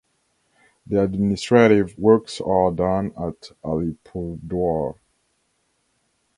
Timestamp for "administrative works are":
1.03-2.71